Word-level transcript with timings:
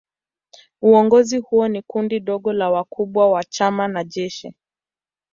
Uongozi 0.81 1.37
huo 1.37 1.67
ni 1.67 1.81
kundi 1.81 2.19
dogo 2.19 2.53
la 2.53 2.69
wakubwa 2.69 3.31
wa 3.31 3.43
chama 3.43 3.87
na 3.87 4.03
jeshi. 4.03 4.53